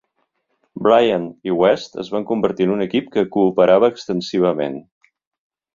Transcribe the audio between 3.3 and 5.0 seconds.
cooperava extensivament.